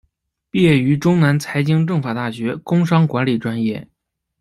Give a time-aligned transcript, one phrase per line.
[0.49, 3.87] 毕业于中南财经政法大学工商管理专业。